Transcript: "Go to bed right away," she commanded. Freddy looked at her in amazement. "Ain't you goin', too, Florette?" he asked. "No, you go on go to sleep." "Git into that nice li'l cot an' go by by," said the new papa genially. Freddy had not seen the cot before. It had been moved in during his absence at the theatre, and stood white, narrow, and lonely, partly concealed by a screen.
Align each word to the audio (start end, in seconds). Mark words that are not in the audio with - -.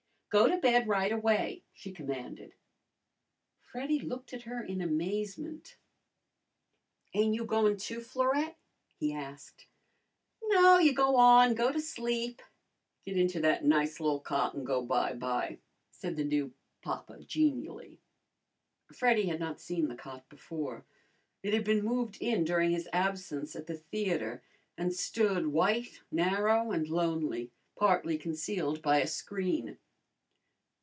"Go 0.31 0.47
to 0.47 0.55
bed 0.55 0.87
right 0.87 1.11
away," 1.11 1.63
she 1.73 1.91
commanded. 1.91 2.53
Freddy 3.59 3.99
looked 3.99 4.31
at 4.31 4.43
her 4.43 4.63
in 4.63 4.79
amazement. 4.79 5.75
"Ain't 7.13 7.33
you 7.35 7.43
goin', 7.43 7.75
too, 7.75 7.99
Florette?" 7.99 8.55
he 8.97 9.13
asked. 9.13 9.67
"No, 10.41 10.77
you 10.77 10.93
go 10.93 11.17
on 11.17 11.53
go 11.53 11.69
to 11.73 11.81
sleep." 11.81 12.41
"Git 13.05 13.17
into 13.17 13.41
that 13.41 13.65
nice 13.65 13.99
li'l 13.99 14.21
cot 14.21 14.55
an' 14.55 14.63
go 14.63 14.81
by 14.81 15.11
by," 15.11 15.57
said 15.91 16.15
the 16.15 16.23
new 16.23 16.53
papa 16.81 17.19
genially. 17.19 17.99
Freddy 18.93 19.27
had 19.27 19.41
not 19.41 19.59
seen 19.59 19.89
the 19.89 19.97
cot 19.97 20.29
before. 20.29 20.85
It 21.43 21.53
had 21.53 21.65
been 21.65 21.83
moved 21.83 22.19
in 22.21 22.45
during 22.45 22.71
his 22.71 22.87
absence 22.93 23.53
at 23.53 23.67
the 23.67 23.75
theatre, 23.75 24.41
and 24.77 24.93
stood 24.93 25.47
white, 25.47 25.99
narrow, 26.09 26.71
and 26.71 26.87
lonely, 26.87 27.51
partly 27.75 28.17
concealed 28.17 28.81
by 28.81 28.99
a 29.01 29.07
screen. 29.07 29.77